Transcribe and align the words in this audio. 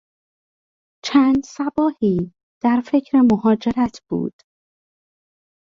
چند 1.05 1.45
صباحی 1.45 2.31
در 2.63 2.81
فکر 2.85 3.21
مهاجرت 3.31 4.01
بود. 4.09 4.41